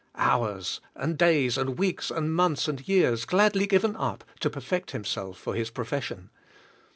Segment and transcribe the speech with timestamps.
[0.15, 5.37] Hours, and days, and weeks, and months, and years, gladly given up to perfect himself
[5.37, 6.31] for his profession.